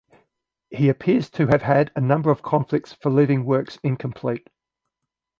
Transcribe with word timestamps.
He 0.71 0.89
appears 0.89 1.29
to 1.29 1.45
have 1.45 1.61
had 1.61 1.91
a 1.95 2.01
number 2.01 2.31
of 2.31 2.41
conflicts 2.41 2.91
for 2.91 3.11
leaving 3.11 3.45
works 3.45 3.77
incomplete. 3.83 4.49